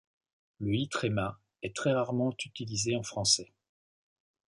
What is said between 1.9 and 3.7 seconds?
rarement utilisé en français.